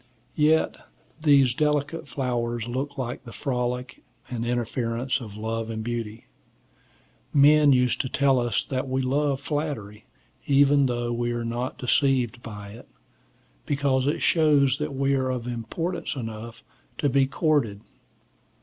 Yet 0.35 0.77
these 1.21 1.53
delicate 1.53 2.07
flowers 2.07 2.67
look 2.67 2.97
like 2.97 3.23
the 3.23 3.31
frolic 3.31 4.03
and 4.31 4.43
interference 4.43 5.19
of 5.21 5.37
love 5.37 5.69
and 5.69 5.83
beauty. 5.83 6.25
Men 7.35 7.71
used 7.71 8.01
to 8.01 8.09
tell 8.09 8.39
us 8.39 8.63
that 8.63 8.89
we 8.89 9.03
love 9.03 9.39
flattery, 9.39 10.05
even 10.47 10.87
though 10.87 11.13
we 11.13 11.33
are 11.33 11.45
not 11.45 11.77
deceived 11.77 12.41
by 12.41 12.69
it, 12.69 12.87
because 13.67 14.07
it 14.07 14.23
shows 14.23 14.79
that 14.79 14.95
we 14.95 15.13
are 15.13 15.29
of 15.29 15.45
importance 15.45 16.15
enough 16.15 16.63
to 16.97 17.07
be 17.07 17.27
courted. 17.27 17.81